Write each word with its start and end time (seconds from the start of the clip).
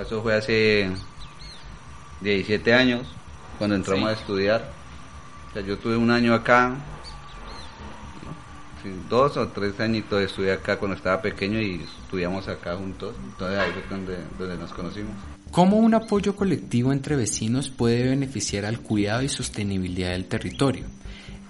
Eso 0.00 0.22
fue 0.22 0.34
hace 0.34 0.90
17 2.20 2.74
años, 2.74 3.06
cuando 3.58 3.76
entramos 3.76 4.08
a 4.08 4.12
estudiar. 4.12 4.70
O 5.50 5.52
sea, 5.52 5.62
yo 5.62 5.78
tuve 5.78 5.96
un 5.96 6.10
año 6.10 6.34
acá, 6.34 6.76
dos 9.08 9.36
o 9.36 9.48
tres 9.48 9.78
añitos 9.80 10.22
estudié 10.22 10.52
acá 10.52 10.78
cuando 10.78 10.96
estaba 10.96 11.22
pequeño 11.22 11.60
y 11.60 11.82
estudiamos 12.02 12.48
acá 12.48 12.76
juntos. 12.76 13.14
Entonces 13.24 13.58
ahí 13.58 13.70
fue 13.72 13.96
donde, 13.96 14.16
donde 14.38 14.56
nos 14.56 14.72
conocimos. 14.72 15.12
¿Cómo 15.50 15.76
un 15.76 15.94
apoyo 15.94 16.34
colectivo 16.34 16.92
entre 16.92 17.16
vecinos 17.16 17.70
puede 17.70 18.08
beneficiar 18.08 18.64
al 18.64 18.80
cuidado 18.80 19.22
y 19.22 19.28
sostenibilidad 19.28 20.10
del 20.10 20.26
territorio? 20.26 20.86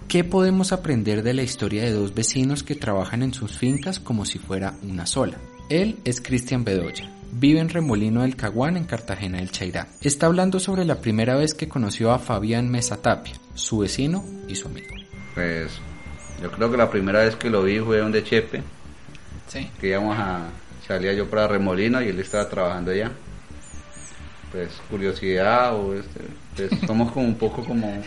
¿Qué 0.08 0.22
podemos 0.22 0.72
aprender 0.72 1.22
de 1.22 1.32
la 1.32 1.42
historia 1.42 1.82
de 1.82 1.92
dos 1.92 2.14
vecinos 2.14 2.62
que 2.62 2.74
trabajan 2.74 3.22
en 3.22 3.32
sus 3.32 3.56
fincas 3.56 3.98
como 3.98 4.26
si 4.26 4.38
fuera 4.38 4.74
una 4.82 5.06
sola? 5.06 5.38
Él 5.70 5.96
es 6.04 6.20
Cristian 6.20 6.62
Bedoya. 6.62 7.10
Vive 7.36 7.58
en 7.58 7.68
Remolino 7.68 8.22
del 8.22 8.36
Caguán, 8.36 8.76
en 8.76 8.84
Cartagena 8.84 9.38
del 9.38 9.50
Chairá. 9.50 9.88
Está 10.00 10.26
hablando 10.26 10.60
sobre 10.60 10.84
la 10.84 11.00
primera 11.00 11.34
vez 11.34 11.52
que 11.52 11.68
conoció 11.68 12.12
a 12.12 12.20
Fabián 12.20 12.70
Mesa 12.70 13.02
Tapia, 13.02 13.34
su 13.54 13.78
vecino 13.78 14.24
y 14.46 14.54
su 14.54 14.68
amigo. 14.68 14.94
Pues 15.34 15.72
yo 16.40 16.52
creo 16.52 16.70
que 16.70 16.76
la 16.76 16.88
primera 16.88 17.24
vez 17.24 17.34
que 17.34 17.50
lo 17.50 17.64
vi 17.64 17.80
fue 17.80 17.98
donde 17.98 18.22
Chepe. 18.22 18.62
Sí. 19.48 19.68
Que 19.80 19.88
íbamos 19.88 20.16
a. 20.16 20.48
Salía 20.86 21.12
yo 21.12 21.28
para 21.28 21.48
Remolino 21.48 22.00
y 22.00 22.06
él 22.06 22.20
estaba 22.20 22.48
trabajando 22.48 22.92
allá. 22.92 23.10
Pues 24.52 24.70
curiosidad 24.88 25.74
o 25.74 25.92
este, 25.92 26.20
pues, 26.54 26.70
somos 26.86 27.10
como 27.10 27.26
un 27.26 27.34
poco 27.34 27.64
como 27.64 28.00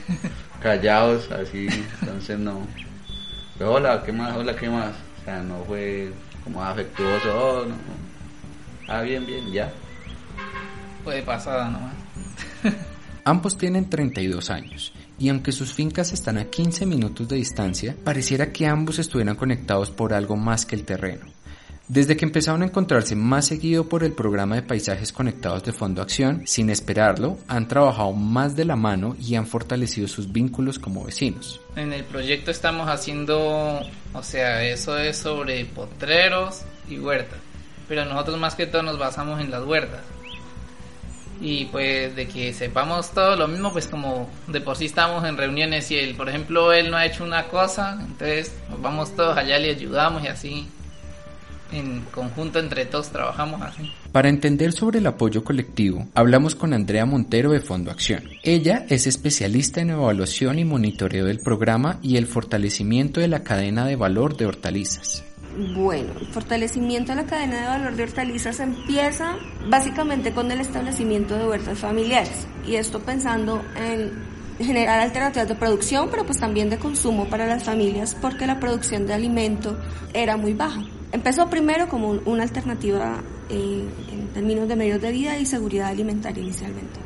callados 0.61 1.29
así, 1.31 1.67
entonces 1.99 2.39
no. 2.39 2.65
Pero 3.57 3.73
hola, 3.73 4.03
¿qué 4.05 4.13
más? 4.13 4.37
Hola, 4.37 4.55
¿qué 4.55 4.69
más? 4.69 4.93
O 5.21 5.25
sea, 5.25 5.41
no 5.41 5.65
fue 5.65 6.13
como 6.45 6.63
afectuoso, 6.63 7.37
oh, 7.37 7.65
no. 7.65 7.75
Ah, 8.87 9.01
bien, 9.01 9.25
bien, 9.25 9.51
ya. 9.51 9.71
Fue 11.03 11.15
de 11.15 11.23
pasada 11.23 11.69
nomás. 11.69 11.93
Ambos 13.23 13.57
tienen 13.57 13.89
32 13.89 14.49
años 14.49 14.93
y 15.19 15.29
aunque 15.29 15.51
sus 15.51 15.73
fincas 15.73 16.13
están 16.13 16.37
a 16.37 16.45
15 16.45 16.85
minutos 16.85 17.27
de 17.27 17.35
distancia, 17.35 17.95
pareciera 18.03 18.53
que 18.53 18.67
ambos 18.67 18.99
estuvieran 18.99 19.35
conectados 19.35 19.89
por 19.89 20.13
algo 20.13 20.37
más 20.37 20.65
que 20.65 20.75
el 20.75 20.85
terreno. 20.85 21.25
Desde 21.89 22.17
que 22.17 22.25
empezaron 22.25 22.63
a 22.63 22.65
encontrarse 22.65 23.15
más 23.15 23.45
seguido 23.45 23.87
por 23.87 24.03
el 24.03 24.11
programa 24.11 24.55
de 24.55 24.61
paisajes 24.61 25.13
conectados 25.13 25.63
de 25.63 25.71
Fondo 25.71 26.01
Acción, 26.01 26.43
sin 26.45 26.69
esperarlo, 26.69 27.37
han 27.47 27.69
trabajado 27.69 28.11
más 28.11 28.57
de 28.57 28.65
la 28.65 28.75
mano 28.75 29.15
y 29.17 29.35
han 29.35 29.47
fortalecido 29.47 30.09
sus 30.09 30.29
vínculos 30.33 30.79
como 30.79 31.05
vecinos. 31.05 31.61
En 31.77 31.93
el 31.93 32.03
proyecto 32.03 32.51
estamos 32.51 32.89
haciendo, 32.89 33.81
o 34.13 34.23
sea, 34.23 34.65
eso 34.65 34.97
es 34.97 35.17
sobre 35.17 35.63
potreros 35.63 36.63
y 36.89 36.99
huertas, 36.99 37.39
pero 37.87 38.05
nosotros 38.05 38.37
más 38.37 38.55
que 38.55 38.67
todo 38.67 38.83
nos 38.83 38.97
basamos 38.97 39.39
en 39.41 39.51
las 39.51 39.63
huertas. 39.63 40.01
Y 41.39 41.65
pues 41.65 42.15
de 42.15 42.27
que 42.27 42.51
sepamos 42.53 43.11
todo 43.11 43.35
lo 43.35 43.47
mismo, 43.47 43.71
pues 43.71 43.87
como 43.87 44.29
de 44.47 44.59
por 44.59 44.75
sí 44.75 44.85
estamos 44.85 45.23
en 45.23 45.37
reuniones 45.37 45.91
y 45.91 45.97
él, 45.97 46.15
por 46.15 46.29
ejemplo, 46.29 46.73
él 46.73 46.89
no 46.89 46.97
ha 46.97 47.05
hecho 47.05 47.23
una 47.23 47.47
cosa, 47.47 47.97
entonces 47.99 48.55
nos 48.69 48.81
vamos 48.81 49.15
todos 49.15 49.37
allá, 49.37 49.59
le 49.59 49.69
ayudamos 49.69 50.23
y 50.23 50.27
así 50.27 50.67
en 51.71 52.01
conjunto 52.11 52.59
entre 52.59 52.85
todos 52.85 53.09
trabajamos 53.09 53.61
así. 53.61 53.91
Para 54.11 54.29
entender 54.29 54.71
sobre 54.71 54.99
el 54.99 55.07
apoyo 55.07 55.43
colectivo, 55.43 56.07
hablamos 56.13 56.55
con 56.55 56.73
Andrea 56.73 57.05
Montero 57.05 57.51
de 57.51 57.59
Fondo 57.59 57.91
Acción. 57.91 58.23
Ella 58.43 58.85
es 58.89 59.07
especialista 59.07 59.81
en 59.81 59.91
evaluación 59.91 60.59
y 60.59 60.65
monitoreo 60.65 61.25
del 61.25 61.39
programa 61.39 61.99
y 62.01 62.17
el 62.17 62.27
fortalecimiento 62.27 63.19
de 63.19 63.27
la 63.27 63.43
cadena 63.43 63.85
de 63.85 63.95
valor 63.95 64.37
de 64.37 64.45
hortalizas. 64.45 65.26
Bueno, 65.57 66.11
el 66.19 66.27
fortalecimiento 66.27 67.13
de 67.13 67.23
la 67.23 67.25
cadena 67.25 67.61
de 67.61 67.67
valor 67.67 67.95
de 67.95 68.03
hortalizas 68.03 68.59
empieza 68.59 69.37
básicamente 69.67 70.31
con 70.31 70.51
el 70.51 70.61
establecimiento 70.61 71.35
de 71.35 71.47
huertas 71.47 71.79
familiares 71.79 72.45
y 72.67 72.75
esto 72.75 72.99
pensando 72.99 73.63
en 73.75 74.11
generar 74.59 74.99
alternativas 74.99 75.47
de 75.47 75.55
producción, 75.55 76.09
pero 76.11 76.27
pues 76.27 76.39
también 76.39 76.69
de 76.69 76.77
consumo 76.77 77.25
para 77.25 77.47
las 77.47 77.63
familias 77.63 78.15
porque 78.21 78.45
la 78.45 78.59
producción 78.59 79.07
de 79.07 79.15
alimento 79.15 79.79
era 80.13 80.37
muy 80.37 80.53
baja. 80.53 80.83
Empezó 81.11 81.49
primero 81.49 81.87
como 81.89 82.11
una 82.25 82.43
alternativa 82.43 83.23
eh, 83.49 83.83
en 84.11 84.27
términos 84.35 84.67
de 84.67 84.75
medios 84.75 85.01
de 85.01 85.11
vida 85.11 85.39
y 85.39 85.47
seguridad 85.47 85.87
alimentaria 85.87 86.43
inicialmente. 86.43 86.99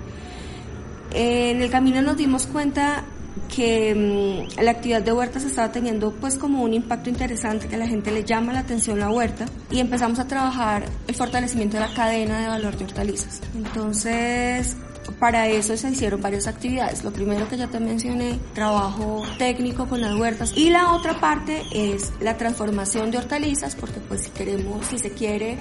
En 1.13 1.61
el 1.61 1.69
camino 1.69 2.01
nos 2.01 2.17
dimos 2.17 2.47
cuenta 2.47 3.05
que 3.53 4.47
mm, 4.57 4.61
la 4.61 4.71
actividad 4.71 5.01
de 5.01 5.13
huertas 5.13 5.43
estaba 5.43 5.71
teniendo 5.71 6.11
pues 6.11 6.35
como 6.35 6.63
un 6.63 6.73
impacto 6.73 7.09
interesante, 7.09 7.67
que 7.67 7.77
la 7.77 7.87
gente 7.87 8.11
le 8.11 8.23
llama 8.23 8.53
la 8.53 8.59
atención 8.59 8.99
la 8.99 9.09
huerta 9.09 9.45
y 9.69 9.79
empezamos 9.79 10.19
a 10.19 10.27
trabajar 10.27 10.85
el 11.07 11.15
fortalecimiento 11.15 11.77
de 11.77 11.81
la 11.87 11.93
cadena 11.93 12.41
de 12.41 12.47
valor 12.47 12.77
de 12.77 12.85
hortalizas. 12.85 13.41
Entonces, 13.55 14.77
para 15.19 15.47
eso 15.47 15.75
se 15.77 15.89
hicieron 15.89 16.21
varias 16.21 16.47
actividades. 16.47 17.03
Lo 17.03 17.11
primero 17.11 17.47
que 17.47 17.57
ya 17.57 17.67
te 17.67 17.79
mencioné, 17.79 18.39
trabajo 18.53 19.23
técnico 19.37 19.87
con 19.87 20.01
las 20.01 20.15
huertas. 20.15 20.53
Y 20.55 20.69
la 20.69 20.93
otra 20.93 21.19
parte 21.19 21.63
es 21.73 22.11
la 22.19 22.37
transformación 22.37 23.11
de 23.11 23.17
hortalizas, 23.17 23.75
porque 23.75 23.99
pues 23.99 24.23
si 24.23 24.29
queremos, 24.31 24.85
si 24.87 24.97
se 24.97 25.11
quiere 25.11 25.57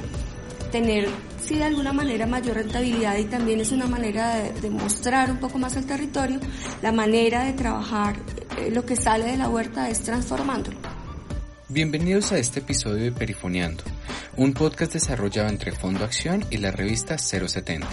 tener, 0.71 1.09
si 1.43 1.57
de 1.57 1.65
alguna 1.65 1.93
manera 1.93 2.27
mayor 2.27 2.57
rentabilidad 2.57 3.19
y 3.19 3.25
también 3.25 3.61
es 3.61 3.73
una 3.73 3.87
manera 3.87 4.37
de, 4.37 4.71
mostrar 4.71 5.31
un 5.31 5.39
poco 5.39 5.59
más 5.59 5.77
el 5.77 5.87
territorio, 5.87 6.41
la 6.83 6.93
manera 6.93 7.45
de 7.45 7.53
trabajar 7.53 8.17
eh, 8.59 8.71
lo 8.71 8.85
que 8.85 8.97
sale 8.97 9.27
de 9.27 9.37
la 9.37 9.49
huerta 9.49 9.89
es 9.89 10.01
transformándolo. 10.01 10.79
Bienvenidos 11.69 12.33
a 12.33 12.39
este 12.39 12.61
episodio 12.61 13.05
de 13.05 13.13
Perifoneando, 13.13 13.85
un 14.37 14.53
podcast 14.55 14.93
desarrollado 14.93 15.49
entre 15.49 15.73
Fondo 15.73 16.05
Acción 16.05 16.45
y 16.51 16.57
la 16.57 16.71
revista 16.71 17.17
070. 17.19 17.87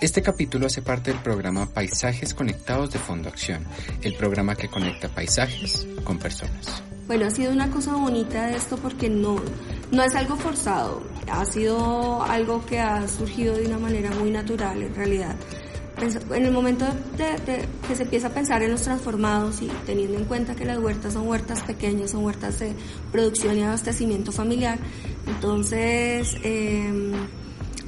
Este 0.00 0.22
capítulo 0.22 0.66
hace 0.66 0.82
parte 0.82 1.12
del 1.12 1.20
programa 1.20 1.66
Paisajes 1.66 2.34
Conectados 2.34 2.90
de 2.90 2.98
Fondo 2.98 3.28
Acción, 3.28 3.64
el 4.02 4.14
programa 4.14 4.56
que 4.56 4.68
conecta 4.68 5.08
paisajes 5.08 5.86
con 6.04 6.18
personas. 6.18 6.82
Bueno, 7.06 7.26
ha 7.26 7.30
sido 7.30 7.52
una 7.52 7.70
cosa 7.70 7.94
bonita 7.94 8.46
de 8.46 8.56
esto 8.56 8.76
porque 8.76 9.08
no, 9.08 9.36
no 9.90 10.02
es 10.02 10.14
algo 10.14 10.36
forzado, 10.36 11.02
ha 11.30 11.44
sido 11.44 12.22
algo 12.22 12.64
que 12.64 12.78
ha 12.78 13.06
surgido 13.08 13.56
de 13.56 13.66
una 13.66 13.78
manera 13.78 14.10
muy 14.12 14.30
natural 14.30 14.82
en 14.82 14.94
realidad. 14.94 15.36
En 16.00 16.46
el 16.46 16.52
momento 16.52 16.86
de, 17.16 17.68
que 17.86 17.94
se 17.94 18.04
empieza 18.04 18.28
a 18.28 18.30
pensar 18.30 18.62
en 18.62 18.72
los 18.72 18.82
transformados 18.82 19.62
y 19.62 19.68
teniendo 19.84 20.18
en 20.18 20.24
cuenta 20.24 20.54
que 20.54 20.64
las 20.64 20.78
huertas 20.78 21.12
son 21.12 21.28
huertas 21.28 21.62
pequeñas, 21.62 22.10
son 22.10 22.24
huertas 22.24 22.58
de 22.60 22.72
producción 23.12 23.58
y 23.58 23.62
abastecimiento 23.62 24.32
familiar, 24.32 24.78
entonces 25.26 26.34
eh, 26.42 27.12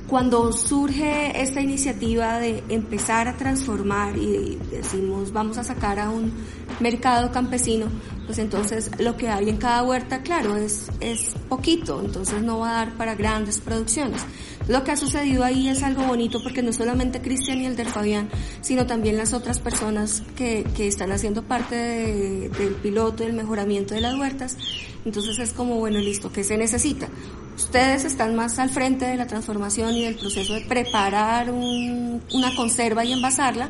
cuando 0.06 0.52
surge 0.52 1.40
esta 1.40 1.60
iniciativa 1.60 2.38
de 2.38 2.62
empezar 2.68 3.26
a 3.26 3.36
transformar 3.36 4.16
y 4.16 4.58
decimos 4.70 5.32
vamos 5.32 5.58
a 5.58 5.64
sacar 5.64 5.98
a 5.98 6.10
un 6.10 6.32
mercado 6.80 7.32
campesino, 7.32 7.86
pues 8.26 8.38
entonces 8.38 8.90
lo 8.98 9.16
que 9.16 9.28
hay 9.28 9.48
en 9.48 9.56
cada 9.58 9.82
huerta, 9.82 10.22
claro, 10.22 10.56
es, 10.56 10.88
es 11.00 11.34
poquito, 11.48 12.00
entonces 12.00 12.42
no 12.42 12.60
va 12.60 12.70
a 12.70 12.84
dar 12.84 12.96
para 12.96 13.14
grandes 13.14 13.58
producciones. 13.58 14.22
Lo 14.66 14.82
que 14.82 14.92
ha 14.92 14.96
sucedido 14.96 15.44
ahí 15.44 15.68
es 15.68 15.82
algo 15.82 16.04
bonito 16.04 16.42
porque 16.42 16.62
no 16.62 16.72
solamente 16.72 17.20
Cristian 17.20 17.60
y 17.60 17.66
el 17.66 17.76
del 17.76 17.88
Fabián, 17.88 18.30
sino 18.62 18.86
también 18.86 19.18
las 19.18 19.34
otras 19.34 19.60
personas 19.60 20.22
que, 20.36 20.64
que 20.74 20.88
están 20.88 21.12
haciendo 21.12 21.42
parte 21.42 21.76
del 21.76 22.74
piloto, 22.82 23.24
del 23.24 23.34
mejoramiento 23.34 23.94
de 23.94 24.00
las 24.00 24.14
huertas. 24.14 24.56
Entonces 25.04 25.38
es 25.38 25.52
como, 25.52 25.76
bueno, 25.76 25.98
listo, 25.98 26.32
¿qué 26.32 26.44
se 26.44 26.56
necesita? 26.56 27.08
Ustedes 27.56 28.04
están 28.04 28.34
más 28.34 28.58
al 28.58 28.70
frente 28.70 29.04
de 29.04 29.16
la 29.16 29.26
transformación 29.26 29.94
y 29.94 30.04
del 30.04 30.16
proceso 30.16 30.54
de 30.54 30.62
preparar 30.62 31.50
una 31.50 32.56
conserva 32.56 33.04
y 33.04 33.12
envasarla. 33.12 33.68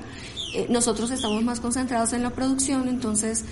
Eh, 0.55 0.67
nosotros 0.71 1.11
estamos 1.11 1.43
más 1.43 1.59
concentrados 1.59 2.13
en 2.13 2.23
la 2.23 2.31
producción, 2.31 2.89
entonces 2.89 3.45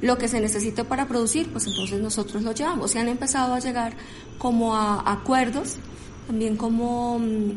lo 0.00 0.18
que 0.18 0.28
se 0.28 0.40
necesita 0.40 0.84
para 0.84 1.06
producir, 1.06 1.50
pues 1.50 1.66
entonces 1.66 2.00
nosotros 2.00 2.42
lo 2.42 2.52
llevamos. 2.52 2.94
Y 2.94 2.98
han 2.98 3.08
empezado 3.08 3.54
a 3.54 3.60
llegar 3.60 3.94
como 4.38 4.76
a 4.76 5.12
acuerdos 5.12 5.78
también 6.26 6.56
como 6.56 7.18
mm, 7.18 7.52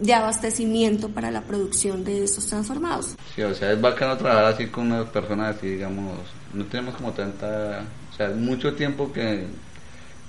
de 0.00 0.14
abastecimiento 0.14 1.08
para 1.08 1.30
la 1.30 1.42
producción 1.42 2.04
de 2.04 2.24
estos 2.24 2.46
transformados. 2.46 3.16
Sí, 3.34 3.42
o 3.42 3.54
sea, 3.54 3.72
es 3.72 3.80
bacano 3.80 4.16
trabajar 4.16 4.46
así 4.46 4.66
con 4.66 4.92
unas 4.92 5.06
personas 5.06 5.56
así, 5.56 5.68
digamos, 5.68 6.18
no 6.52 6.64
tenemos 6.66 6.96
como 6.96 7.12
tanta, 7.12 7.84
o 8.12 8.16
sea, 8.16 8.28
mucho 8.30 8.74
tiempo 8.74 9.12
que 9.12 9.46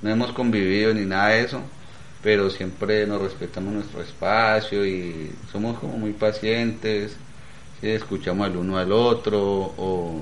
no 0.02 0.10
hemos 0.10 0.32
convivido 0.32 0.94
ni 0.94 1.06
nada 1.06 1.30
de 1.30 1.42
eso, 1.42 1.62
pero 2.22 2.50
siempre 2.50 3.06
nos 3.06 3.22
respetamos 3.22 3.74
nuestro 3.74 4.02
espacio 4.02 4.86
y 4.86 5.32
somos 5.52 5.80
como 5.80 5.98
muy 5.98 6.14
pacientes, 6.14 7.18
escuchamos 7.82 8.48
al 8.48 8.56
uno 8.56 8.78
al 8.78 8.92
otro 8.94 9.42
o 9.78 10.22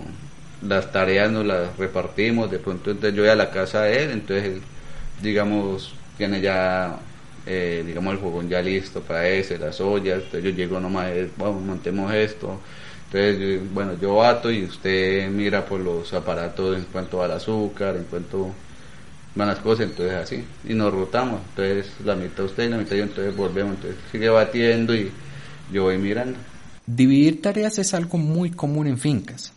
las 0.61 0.91
tareas 0.91 1.31
nos 1.31 1.45
las 1.45 1.75
repartimos, 1.77 2.51
de 2.51 2.59
pronto 2.59 2.91
entonces 2.91 3.15
yo 3.15 3.23
voy 3.23 3.31
a 3.31 3.35
la 3.35 3.49
casa 3.49 3.83
de 3.83 4.03
él, 4.03 4.11
entonces 4.11 4.45
él, 4.45 4.61
digamos, 5.21 5.93
tiene 6.17 6.41
ya 6.41 6.99
eh, 7.45 7.83
digamos 7.85 8.13
el 8.13 8.19
fogón 8.19 8.49
ya 8.49 8.61
listo 8.61 9.01
para 9.01 9.27
ese, 9.27 9.57
las 9.57 9.81
ollas, 9.81 10.17
entonces 10.23 10.43
yo 10.43 10.49
llego 10.51 10.79
nomás, 10.79 11.07
eh, 11.09 11.29
vamos, 11.37 11.63
montemos 11.63 12.13
esto, 12.13 12.59
entonces 13.05 13.61
bueno, 13.73 13.93
yo 13.99 14.17
bato 14.17 14.51
y 14.51 14.63
usted 14.63 15.29
mira 15.29 15.65
por 15.65 15.79
los 15.79 16.13
aparatos 16.13 16.77
en 16.77 16.83
cuanto 16.85 17.23
al 17.23 17.31
azúcar, 17.31 17.95
en 17.95 18.03
cuanto 18.03 18.53
van 19.33 19.47
las 19.47 19.59
cosas, 19.59 19.87
entonces 19.87 20.15
así, 20.15 20.43
y 20.67 20.73
nos 20.75 20.93
rotamos, 20.93 21.41
entonces 21.49 21.91
la 22.05 22.15
mitad 22.15 22.45
usted 22.45 22.67
y 22.67 22.69
la 22.69 22.77
mitad 22.77 22.95
yo, 22.95 23.03
entonces 23.03 23.35
volvemos, 23.35 23.75
entonces 23.75 23.99
sigue 24.11 24.29
batiendo 24.29 24.93
y 24.93 25.11
yo 25.71 25.83
voy 25.83 25.97
mirando. 25.97 26.37
Dividir 26.85 27.41
tareas 27.41 27.79
es 27.79 27.93
algo 27.95 28.17
muy 28.19 28.51
común 28.51 28.85
en 28.85 28.99
fincas, 28.99 29.51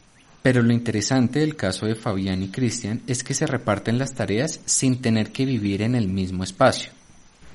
pero 0.45 0.61
lo 0.61 0.75
interesante 0.75 1.39
del 1.39 1.57
caso 1.57 1.87
de 1.87 1.95
Fabián 1.95 2.43
y 2.43 2.49
Cristian 2.49 3.01
es 3.07 3.25
que 3.25 3.33
se 3.33 3.47
reparten 3.47 3.99
las 3.99 4.15
tareas 4.15 4.61
sin 4.67 5.01
tener 5.01 5.33
que 5.33 5.47
vivir 5.47 5.81
en 5.81 5.95
el 5.95 6.07
mismo 6.07 6.45
espacio. 6.45 6.93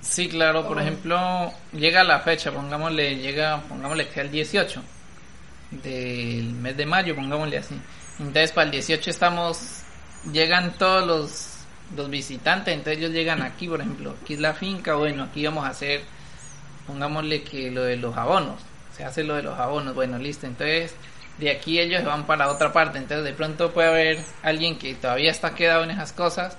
Sí, 0.02 0.28
claro, 0.28 0.68
por 0.68 0.82
ejemplo, 0.82 1.54
llega 1.72 2.04
la 2.04 2.22
fecha, 2.22 2.52
pongámosle, 2.52 3.18
llega, 3.18 3.62
pongámosle 3.70 4.08
que 4.08 4.22
el 4.22 4.32
18 4.32 4.82
del 5.84 6.52
mes 6.54 6.78
de 6.78 6.88
mayo, 6.88 7.16
pongámosle 7.16 7.60
así. 7.60 7.76
Entonces 8.18 8.52
para 8.54 8.66
el 8.66 8.72
18 8.72 9.08
estamos, 9.12 9.84
llegan 10.34 10.74
todos 10.80 11.06
los, 11.06 11.58
los 11.96 12.10
visitantes, 12.10 12.74
entonces 12.74 12.98
ellos 12.98 13.12
llegan 13.12 13.44
aquí, 13.44 13.68
por 13.68 13.82
ejemplo, 13.82 14.16
aquí 14.20 14.34
es 14.34 14.40
la 14.40 14.56
finca, 14.56 14.96
bueno, 14.96 15.26
aquí 15.26 15.46
vamos 15.46 15.64
a 15.64 15.70
hacer, 15.70 16.02
pongámosle 16.88 17.44
que 17.44 17.70
lo 17.70 17.84
de 17.84 17.98
los 17.98 18.18
abonos, 18.18 18.60
se 18.98 19.04
hace 19.04 19.24
lo 19.24 19.36
de 19.36 19.44
los 19.44 19.60
abonos, 19.60 19.94
bueno, 19.94 20.18
listo, 20.18 20.48
entonces 20.48 20.96
de 21.40 21.52
aquí 21.52 21.80
ellos 21.80 22.04
van 22.04 22.26
para 22.26 22.50
otra 22.50 22.74
parte, 22.74 22.98
entonces 22.98 23.26
de 23.26 23.34
pronto 23.34 23.72
puede 23.72 23.88
haber 23.88 24.20
alguien 24.44 24.78
que 24.78 24.94
todavía 24.96 25.32
está 25.32 25.56
quedado 25.56 25.84
en 25.84 25.92
esas 25.92 26.12
cosas, 26.12 26.58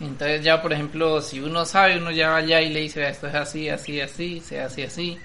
entonces 0.00 0.42
ya 0.42 0.60
por 0.60 0.72
ejemplo 0.72 1.20
si 1.22 1.40
uno 1.40 1.64
sabe, 1.64 1.98
uno 1.98 2.10
ya 2.10 2.30
va 2.30 2.36
allá 2.36 2.60
y 2.60 2.70
le 2.70 2.80
dice 2.80 3.08
esto 3.08 3.26
es 3.28 3.34
así, 3.34 3.68
así, 3.68 4.00
así, 4.00 4.40
se 4.40 4.60
hace 4.60 4.84
así, 4.84 5.18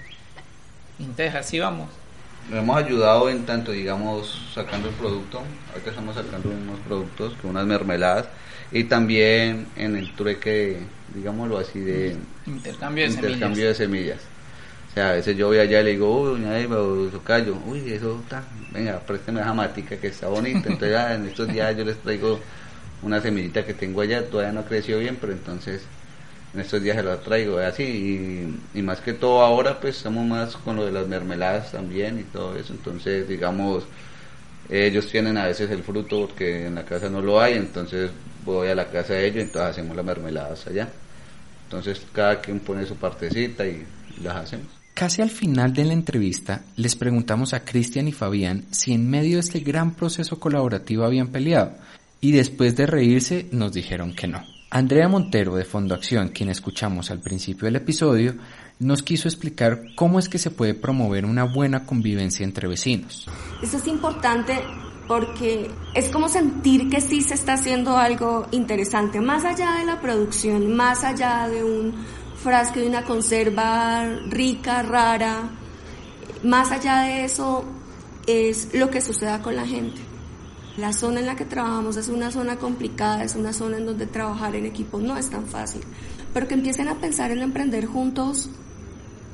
entonces 0.98 1.34
así 1.34 1.58
vamos. 1.58 1.88
Nos 2.50 2.60
hemos 2.60 2.76
ayudado 2.76 3.28
en 3.28 3.44
tanto, 3.44 3.72
digamos, 3.72 4.40
sacando 4.54 4.88
el 4.88 4.94
producto, 4.94 5.42
ahorita 5.72 5.90
estamos 5.90 6.14
sacando 6.14 6.48
unos 6.48 6.78
productos, 6.80 7.34
que 7.40 7.46
unas 7.48 7.66
mermeladas, 7.66 8.28
y 8.70 8.84
también 8.84 9.66
en 9.76 9.96
el 9.96 10.14
trueque, 10.14 10.78
digámoslo 11.12 11.58
así, 11.58 11.80
de 11.80 12.16
intercambio 12.46 13.04
de 13.04 13.10
intercambio 13.10 13.74
semillas. 13.74 13.78
de 13.78 13.84
semillas. 13.84 14.35
A 14.96 15.12
veces 15.12 15.36
yo 15.36 15.48
voy 15.48 15.58
allá 15.58 15.82
y 15.82 15.84
le 15.84 15.90
digo, 15.90 16.22
uy, 16.22 16.40
doña 16.40 16.58
Eva, 16.58 16.80
o 16.80 17.10
Socayo, 17.10 17.56
uy, 17.66 17.92
eso 17.92 18.18
está, 18.22 18.42
venga, 18.72 18.98
présteme 19.00 19.40
esa 19.40 19.52
matica 19.52 19.96
que 19.98 20.06
está 20.06 20.28
bonita. 20.28 20.68
Entonces, 20.70 20.90
ya, 20.90 21.14
en 21.14 21.26
estos 21.26 21.48
días 21.48 21.76
yo 21.76 21.84
les 21.84 21.98
traigo 21.98 22.40
una 23.02 23.20
semillita 23.20 23.64
que 23.64 23.74
tengo 23.74 24.00
allá, 24.00 24.24
todavía 24.28 24.52
no 24.52 24.64
creció 24.64 24.98
bien, 24.98 25.18
pero 25.20 25.32
entonces 25.32 25.82
en 26.54 26.60
estos 26.60 26.82
días 26.82 26.96
se 26.96 27.02
la 27.02 27.18
traigo, 27.18 27.58
así, 27.58 28.58
y, 28.74 28.82
más 28.82 29.00
que 29.00 29.12
todo 29.12 29.42
ahora 29.42 29.78
pues 29.80 29.98
estamos 29.98 30.24
más 30.24 30.56
con 30.56 30.76
lo 30.76 30.86
de 30.86 30.92
las 30.92 31.06
mermeladas 31.06 31.72
también 31.72 32.18
y 32.18 32.22
todo 32.22 32.56
eso, 32.56 32.72
entonces 32.72 33.28
digamos, 33.28 33.84
ellos 34.70 35.08
tienen 35.08 35.36
a 35.36 35.46
veces 35.46 35.70
el 35.70 35.82
fruto 35.82 36.20
porque 36.20 36.66
en 36.66 36.74
la 36.74 36.84
casa 36.84 37.10
no 37.10 37.20
lo 37.20 37.40
hay, 37.40 37.54
entonces 37.54 38.10
voy 38.44 38.68
a 38.68 38.74
la 38.74 38.86
casa 38.86 39.14
de 39.14 39.26
ellos 39.26 39.36
y 39.38 39.40
entonces 39.42 39.70
hacemos 39.72 39.96
las 39.96 40.04
mermeladas 40.04 40.66
allá. 40.66 40.88
Entonces 41.64 42.00
cada 42.12 42.40
quien 42.40 42.60
pone 42.60 42.86
su 42.86 42.96
partecita 42.96 43.66
y 43.66 43.84
las 44.22 44.36
hacemos. 44.36 44.75
Casi 44.96 45.20
al 45.20 45.28
final 45.28 45.74
de 45.74 45.84
la 45.84 45.92
entrevista 45.92 46.62
les 46.74 46.96
preguntamos 46.96 47.52
a 47.52 47.66
Cristian 47.66 48.08
y 48.08 48.12
Fabián 48.12 48.64
si 48.70 48.94
en 48.94 49.10
medio 49.10 49.34
de 49.34 49.40
este 49.40 49.60
gran 49.60 49.94
proceso 49.94 50.40
colaborativo 50.40 51.04
habían 51.04 51.28
peleado 51.28 51.72
y 52.18 52.32
después 52.32 52.76
de 52.76 52.86
reírse 52.86 53.46
nos 53.52 53.74
dijeron 53.74 54.14
que 54.14 54.26
no. 54.26 54.42
Andrea 54.70 55.06
Montero 55.06 55.54
de 55.54 55.66
Fondo 55.66 55.94
Acción, 55.94 56.30
quien 56.30 56.48
escuchamos 56.48 57.10
al 57.10 57.20
principio 57.20 57.66
del 57.66 57.76
episodio, 57.76 58.36
nos 58.78 59.02
quiso 59.02 59.28
explicar 59.28 59.82
cómo 59.96 60.18
es 60.18 60.30
que 60.30 60.38
se 60.38 60.50
puede 60.50 60.72
promover 60.72 61.26
una 61.26 61.44
buena 61.44 61.84
convivencia 61.84 62.44
entre 62.44 62.66
vecinos. 62.66 63.28
Eso 63.62 63.76
es 63.76 63.86
importante 63.88 64.54
porque 65.06 65.70
es 65.92 66.08
como 66.08 66.30
sentir 66.30 66.88
que 66.88 67.02
sí 67.02 67.20
se 67.20 67.34
está 67.34 67.52
haciendo 67.52 67.98
algo 67.98 68.46
interesante, 68.50 69.20
más 69.20 69.44
allá 69.44 69.74
de 69.74 69.84
la 69.84 70.00
producción, 70.00 70.74
más 70.74 71.04
allá 71.04 71.48
de 71.48 71.62
un 71.62 71.94
frasco 72.46 72.78
de 72.78 72.86
una 72.86 73.02
conserva 73.02 74.04
rica, 74.28 74.80
rara, 74.84 75.50
más 76.44 76.70
allá 76.70 77.00
de 77.00 77.24
eso 77.24 77.64
es 78.28 78.72
lo 78.72 78.88
que 78.88 79.00
suceda 79.00 79.42
con 79.42 79.56
la 79.56 79.66
gente. 79.66 80.00
La 80.76 80.92
zona 80.92 81.18
en 81.18 81.26
la 81.26 81.34
que 81.34 81.44
trabajamos 81.44 81.96
es 81.96 82.06
una 82.06 82.30
zona 82.30 82.54
complicada, 82.54 83.24
es 83.24 83.34
una 83.34 83.52
zona 83.52 83.78
en 83.78 83.86
donde 83.86 84.06
trabajar 84.06 84.54
en 84.54 84.64
equipo 84.64 85.00
no 85.00 85.16
es 85.16 85.28
tan 85.28 85.48
fácil, 85.48 85.80
pero 86.32 86.46
que 86.46 86.54
empiecen 86.54 86.86
a 86.86 87.00
pensar 87.00 87.32
en 87.32 87.42
emprender 87.42 87.84
juntos, 87.84 88.48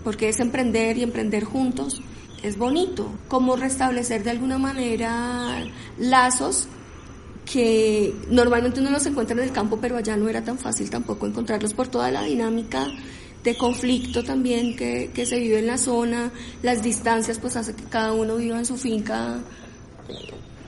porque 0.05 0.31
es 0.31 0.41
emprender 0.41 0.97
y 0.97 1.03
emprender 1.03 1.45
juntos 1.45 2.01
es 2.43 2.57
bonito, 2.57 3.13
como 3.29 3.57
restablecer 3.57 4.25
de 4.25 4.31
alguna 4.31 4.57
manera 4.57 5.67
lazos 5.99 6.67
que 7.53 8.15
normalmente 8.31 8.81
uno 8.81 8.91
los 8.91 9.05
encuentra 9.05 9.37
en 9.37 9.43
el 9.43 9.53
campo, 9.53 9.79
pero 9.79 9.99
allá 9.99 10.17
no 10.17 10.27
era 10.27 10.43
tan 10.43 10.59
fácil 10.59 10.89
tampoco 10.89 11.27
encontrarlos 11.27 11.75
por 11.75 11.89
toda 11.89 12.11
la 12.11 12.23
dinámica 12.23 12.87
de 13.45 13.57
conflicto 13.57 14.25
también 14.25 14.75
que, 14.75 15.11
que 15.13 15.27
se 15.27 15.39
vive 15.39 15.59
en 15.59 15.67
la 15.67 15.77
zona, 15.77 16.33
las 16.63 16.83
distancias 16.83 17.39
pues 17.39 17.57
hace 17.57 17.75
que 17.75 17.85
cada 17.85 18.13
uno 18.13 18.37
viva 18.37 18.57
en 18.57 18.65
su 18.65 18.79
finca 18.79 19.39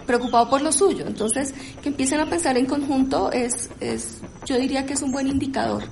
preocupado 0.06 0.50
por 0.50 0.60
lo 0.60 0.72
suyo. 0.72 1.06
Entonces, 1.06 1.54
que 1.82 1.88
empiecen 1.88 2.20
a 2.20 2.28
pensar 2.28 2.58
en 2.58 2.66
conjunto 2.66 3.32
es, 3.32 3.70
es 3.80 4.18
yo 4.44 4.58
diría 4.58 4.84
que 4.84 4.92
es 4.92 5.00
un 5.00 5.12
buen 5.12 5.26
indicador. 5.26 5.84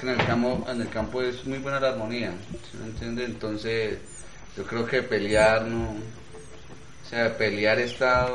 Que 0.00 0.06
en 0.06 0.20
el 0.20 0.26
campo, 0.26 0.66
en 0.68 0.80
el 0.80 0.88
campo 0.88 1.22
es 1.22 1.44
muy 1.46 1.58
buena 1.58 1.80
la 1.80 1.88
armonía, 1.88 2.32
¿sí 2.70 2.76
me 2.78 2.86
entiende? 2.86 3.24
Entonces, 3.24 3.98
yo 4.56 4.64
creo 4.64 4.86
que 4.86 5.02
pelear 5.02 5.64
no, 5.64 5.90
o 5.90 7.08
sea, 7.08 7.36
pelear 7.36 7.78
está, 7.78 8.28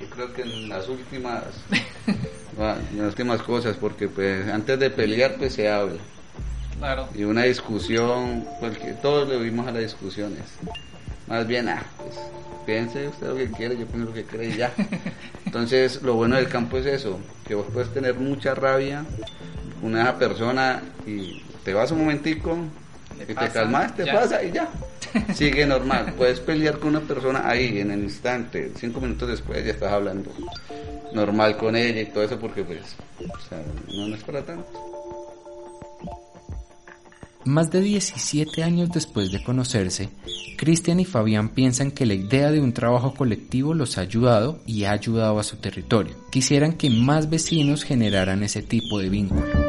yo 0.00 0.10
creo 0.10 0.32
que 0.32 0.42
en 0.42 0.68
las 0.68 0.88
últimas, 0.88 1.44
en 2.90 2.98
las 2.98 3.08
últimas 3.08 3.42
cosas, 3.42 3.76
porque 3.76 4.08
pues 4.08 4.48
antes 4.48 4.78
de 4.78 4.90
pelear 4.90 5.36
pues 5.36 5.54
se 5.54 5.70
habla. 5.70 5.98
Y 7.14 7.24
una 7.24 7.44
discusión, 7.44 8.46
porque 8.60 8.92
todos 9.00 9.28
le 9.28 9.36
oímos 9.36 9.66
a 9.66 9.72
las 9.72 9.82
discusiones. 9.82 10.42
Más 11.26 11.46
bien, 11.46 11.68
ah, 11.68 11.82
pues 11.96 12.16
piense 12.66 13.08
usted 13.08 13.28
lo 13.28 13.36
que 13.36 13.50
quiere, 13.50 13.78
yo 13.78 13.86
pienso 13.86 14.10
lo 14.10 14.14
que 14.14 14.24
cree 14.24 14.50
y 14.50 14.56
ya. 14.56 14.72
Entonces, 15.46 16.02
lo 16.02 16.14
bueno 16.14 16.36
del 16.36 16.48
campo 16.48 16.76
es 16.76 16.86
eso, 16.86 17.18
que 17.46 17.54
vos 17.54 17.66
puedes 17.72 17.92
tener 17.94 18.16
mucha 18.16 18.54
rabia 18.54 19.04
con 19.80 19.96
esa 19.96 20.18
persona 20.18 20.82
y 21.06 21.42
te 21.64 21.72
vas 21.72 21.90
un 21.92 22.00
momentico 22.00 22.58
y 23.22 23.34
te 23.34 23.48
calmas, 23.48 23.94
te 23.96 24.06
pasa 24.06 24.42
y 24.42 24.52
ya. 24.52 24.68
Sigue 25.34 25.66
normal. 25.66 26.14
Puedes 26.16 26.40
pelear 26.40 26.78
con 26.78 26.90
una 26.90 27.00
persona 27.00 27.48
ahí 27.48 27.78
en 27.80 27.90
el 27.90 28.02
instante, 28.02 28.72
cinco 28.76 29.00
minutos 29.00 29.28
después 29.28 29.64
ya 29.64 29.72
estás 29.72 29.92
hablando 29.92 30.30
normal 31.12 31.56
con 31.56 31.76
ella 31.76 32.02
y 32.02 32.06
todo 32.06 32.24
eso 32.24 32.38
porque 32.38 32.62
pues, 32.62 32.96
o 33.20 33.48
sea, 33.48 33.62
no 33.88 34.14
es 34.14 34.22
para 34.24 34.44
tanto. 34.44 34.66
Más 37.44 37.70
de 37.70 37.80
17 37.80 38.64
años 38.64 38.90
después 38.90 39.30
de 39.30 39.42
conocerse, 39.42 40.08
Cristian 40.58 40.98
y 40.98 41.04
Fabián 41.04 41.50
piensan 41.50 41.92
que 41.92 42.04
la 42.04 42.14
idea 42.14 42.50
de 42.50 42.60
un 42.60 42.72
trabajo 42.72 43.14
colectivo 43.14 43.72
los 43.72 43.98
ha 43.98 44.00
ayudado 44.00 44.60
y 44.66 44.82
ha 44.82 44.90
ayudado 44.90 45.38
a 45.38 45.44
su 45.44 45.56
territorio. 45.56 46.16
Quisieran 46.30 46.72
que 46.72 46.90
más 46.90 47.30
vecinos 47.30 47.84
generaran 47.84 48.42
ese 48.42 48.62
tipo 48.62 48.98
de 48.98 49.10
vínculo. 49.10 49.65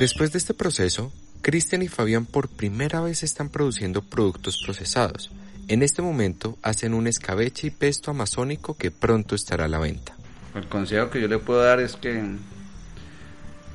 Después 0.00 0.32
de 0.32 0.38
este 0.38 0.54
proceso, 0.54 1.12
Cristian 1.40 1.82
y 1.82 1.88
Fabián 1.88 2.26
por 2.26 2.48
primera 2.48 3.00
vez 3.00 3.22
están 3.22 3.48
produciendo 3.50 4.02
productos 4.02 4.60
procesados 4.64 5.30
en 5.70 5.84
este 5.84 6.02
momento 6.02 6.58
hacen 6.62 6.94
un 6.94 7.06
escabeche 7.06 7.68
y 7.68 7.70
pesto 7.70 8.10
amazónico 8.10 8.76
que 8.76 8.90
pronto 8.90 9.36
estará 9.36 9.66
a 9.66 9.68
la 9.68 9.78
venta. 9.78 10.16
El 10.52 10.66
consejo 10.66 11.10
que 11.10 11.20
yo 11.20 11.28
le 11.28 11.38
puedo 11.38 11.62
dar 11.62 11.78
es 11.78 11.94
que 11.94 12.20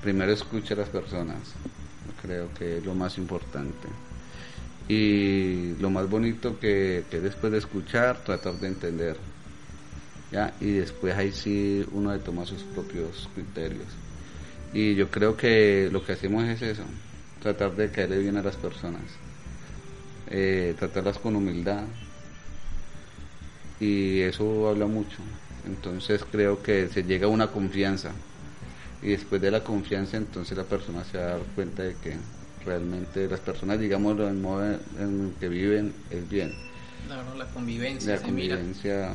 primero 0.02 0.34
escuche 0.34 0.74
a 0.74 0.78
las 0.78 0.90
personas. 0.90 1.38
Creo 2.22 2.54
que 2.54 2.80
es 2.80 2.86
lo 2.86 2.96
más 2.96 3.18
importante. 3.18 3.88
Y 4.90 5.76
lo 5.80 5.90
más 5.90 6.10
bonito 6.10 6.60
que, 6.60 7.06
después 7.10 7.54
de 7.54 7.60
escuchar, 7.60 8.26
tratar 8.26 8.56
de 8.56 8.68
entender. 8.68 9.16
¿ya? 10.34 10.54
Y 10.60 10.72
después 10.72 11.16
ahí 11.16 11.32
sí 11.32 11.86
uno 11.94 12.12
de 12.12 12.20
tomar 12.20 12.46
sus 12.46 12.64
propios 12.64 13.30
criterios. 13.34 13.88
Y 14.76 14.94
yo 14.94 15.10
creo 15.10 15.36
que 15.36 15.90
lo 15.92 16.06
que 16.06 16.12
hacemos 16.12 16.44
es 16.44 16.62
eso, 16.62 16.84
tratar 17.42 17.76
de 17.76 17.90
caerle 17.90 18.20
bien 18.20 18.38
a 18.38 18.44
las 18.44 18.58
personas 18.58 19.02
eh, 20.28 20.76
tratarlas 20.78 21.20
con 21.20 21.36
humildad 21.36 21.84
y 23.80 24.22
eso 24.22 24.70
habla 24.70 24.88
mucho. 24.88 25.18
Entonces 25.66 26.24
creo 26.30 26.62
que 26.62 26.90
se 26.90 27.04
llega 27.04 27.28
a 27.28 27.30
una 27.30 27.48
confianza 27.48 28.12
y 29.02 29.10
después 29.10 29.42
de 29.42 29.52
la 29.52 29.64
confianza 29.64 30.18
entonces 30.18 30.58
la 30.58 30.64
persona 30.64 31.04
se 31.04 31.18
va 31.18 31.24
a 31.24 31.28
dar 31.38 31.42
cuenta 31.56 31.84
de 31.84 31.96
que 31.96 32.18
realmente 32.66 33.28
las 33.28 33.40
personas, 33.40 33.80
digamos, 33.80 34.20
el 34.20 34.34
modo 34.36 34.66
en 34.66 35.34
que 35.40 35.48
viven 35.48 35.94
es 36.10 36.28
bien. 36.28 36.52
Claro, 37.06 37.36
la 37.36 37.46
convivencia. 37.46 38.16
La 38.16 38.22
convivencia. 38.22 39.12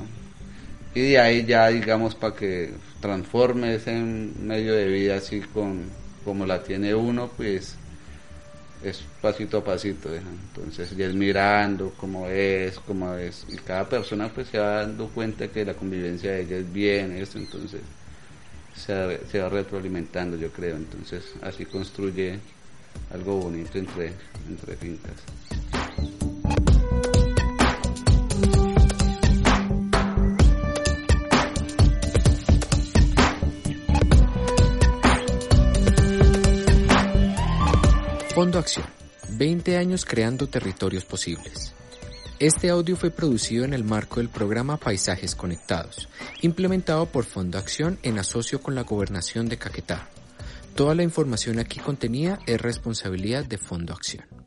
Y 0.94 1.00
de 1.00 1.18
ahí 1.18 1.46
ya, 1.46 1.68
digamos, 1.68 2.14
para 2.14 2.34
que 2.34 2.72
transforme 3.00 3.74
ese 3.74 3.92
medio 3.92 4.74
de 4.74 4.86
vida 4.88 5.16
así 5.16 5.40
con, 5.40 5.84
como 6.24 6.46
la 6.46 6.62
tiene 6.62 6.94
uno, 6.94 7.30
pues 7.36 7.76
es 8.82 9.02
pasito 9.20 9.58
a 9.58 9.64
pasito, 9.64 10.08
entonces 10.14 10.96
ya 10.96 11.06
es 11.06 11.14
mirando 11.14 11.92
cómo 11.98 12.26
es, 12.28 12.78
cómo 12.80 13.14
es, 13.14 13.44
y 13.48 13.56
cada 13.56 13.88
persona 13.88 14.28
pues 14.28 14.48
se 14.48 14.58
va 14.58 14.86
dando 14.86 15.08
cuenta 15.08 15.48
que 15.48 15.64
la 15.64 15.74
convivencia 15.74 16.32
de 16.32 16.42
ella 16.42 16.56
es 16.56 16.72
bien, 16.72 17.12
esto, 17.12 17.38
entonces 17.38 17.82
se, 18.74 19.20
se 19.30 19.38
va 19.38 19.50
retroalimentando 19.50 20.36
yo 20.38 20.50
creo, 20.50 20.76
entonces 20.76 21.24
así 21.42 21.66
construye 21.66 22.38
algo 23.12 23.36
bonito 23.36 23.78
entre, 23.78 24.12
entre 24.48 24.76
fincas. 24.76 25.69
Fondo 38.40 38.58
Acción. 38.58 38.86
20 39.32 39.76
años 39.76 40.06
creando 40.06 40.46
territorios 40.46 41.04
posibles. 41.04 41.74
Este 42.38 42.70
audio 42.70 42.96
fue 42.96 43.10
producido 43.10 43.66
en 43.66 43.74
el 43.74 43.84
marco 43.84 44.18
del 44.18 44.30
programa 44.30 44.78
Paisajes 44.78 45.34
Conectados, 45.34 46.08
implementado 46.40 47.04
por 47.04 47.26
Fondo 47.26 47.58
Acción 47.58 47.98
en 48.02 48.18
asocio 48.18 48.62
con 48.62 48.74
la 48.74 48.84
Gobernación 48.84 49.50
de 49.50 49.58
Caquetá. 49.58 50.08
Toda 50.74 50.94
la 50.94 51.02
información 51.02 51.58
aquí 51.58 51.80
contenida 51.80 52.38
es 52.46 52.58
responsabilidad 52.58 53.44
de 53.44 53.58
Fondo 53.58 53.92
Acción. 53.92 54.39